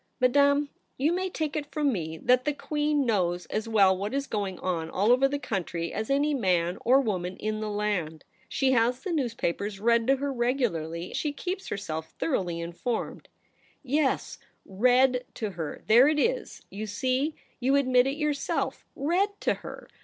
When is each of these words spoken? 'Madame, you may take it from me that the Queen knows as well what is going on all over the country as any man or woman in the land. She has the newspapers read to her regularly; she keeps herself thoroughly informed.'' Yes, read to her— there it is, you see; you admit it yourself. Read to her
'Madame, 0.19 0.69
you 0.97 1.13
may 1.13 1.29
take 1.29 1.55
it 1.55 1.67
from 1.71 1.91
me 1.93 2.17
that 2.17 2.43
the 2.43 2.55
Queen 2.55 3.05
knows 3.05 3.45
as 3.51 3.69
well 3.69 3.95
what 3.95 4.15
is 4.15 4.25
going 4.25 4.57
on 4.57 4.89
all 4.89 5.11
over 5.11 5.27
the 5.27 5.37
country 5.37 5.93
as 5.93 6.09
any 6.09 6.33
man 6.33 6.79
or 6.83 6.99
woman 6.99 7.37
in 7.37 7.59
the 7.59 7.69
land. 7.69 8.23
She 8.49 8.71
has 8.71 9.01
the 9.01 9.11
newspapers 9.11 9.79
read 9.79 10.07
to 10.07 10.15
her 10.15 10.33
regularly; 10.33 11.13
she 11.13 11.31
keeps 11.31 11.67
herself 11.67 12.15
thoroughly 12.17 12.59
informed.'' 12.59 13.27
Yes, 13.83 14.39
read 14.65 15.23
to 15.35 15.51
her— 15.51 15.83
there 15.85 16.07
it 16.07 16.17
is, 16.17 16.63
you 16.71 16.87
see; 16.87 17.35
you 17.59 17.75
admit 17.75 18.07
it 18.07 18.17
yourself. 18.17 18.83
Read 18.95 19.29
to 19.41 19.53
her 19.61 19.87